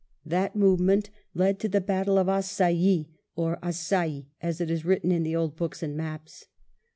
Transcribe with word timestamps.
That 0.25 0.55
movement 0.55 1.11
led 1.35 1.59
to 1.59 1.69
the 1.69 1.79
battle 1.79 2.17
of 2.17 2.25
Assaye, 2.27 3.05
or 3.35 3.57
Assye 3.61 4.25
as 4.41 4.59
it 4.59 4.71
is 4.71 4.83
written 4.83 5.11
in 5.11 5.21
the 5.21 5.35
old 5.35 5.55
books 5.55 5.83
and 5.83 5.95
maps. 5.95 6.47